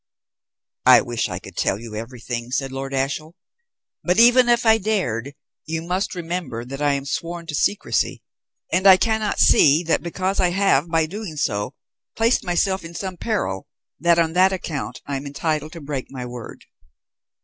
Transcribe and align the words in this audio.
"I 0.87 1.01
wish 1.01 1.29
I 1.29 1.37
could 1.37 1.55
tell 1.55 1.79
you 1.79 1.93
everything," 1.93 2.49
said 2.49 2.71
Lord 2.71 2.91
Ashiel, 2.91 3.35
"but 4.03 4.17
even 4.19 4.49
if 4.49 4.65
I 4.65 4.79
dared, 4.79 5.35
you 5.67 5.83
must 5.83 6.15
remember 6.15 6.65
that 6.65 6.81
I 6.81 6.93
am 6.93 7.05
sworn 7.05 7.45
to 7.45 7.53
secrecy, 7.53 8.23
and 8.73 8.87
I 8.87 8.97
cannot 8.97 9.37
see 9.37 9.83
that 9.83 10.01
because 10.01 10.39
I 10.39 10.49
have, 10.49 10.89
by 10.89 11.05
doing 11.05 11.35
so, 11.37 11.75
placed 12.15 12.43
myself 12.43 12.83
in 12.83 12.95
some 12.95 13.15
peril, 13.15 13.67
that 13.99 14.17
on 14.17 14.33
that 14.33 14.51
account 14.51 15.03
I 15.05 15.17
am 15.17 15.27
entitled 15.27 15.73
to 15.73 15.81
break 15.81 16.07
my 16.09 16.25
word. 16.25 16.65